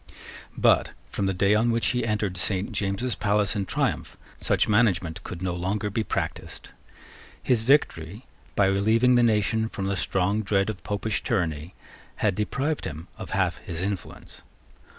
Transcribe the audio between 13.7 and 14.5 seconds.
influence.